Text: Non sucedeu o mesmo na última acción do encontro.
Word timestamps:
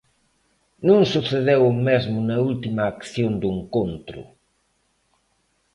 Non 0.87 1.01
sucedeu 1.13 1.61
o 1.71 1.73
mesmo 1.87 2.17
na 2.29 2.37
última 2.51 2.83
acción 2.93 3.31
do 3.41 3.47
encontro. 3.57 4.21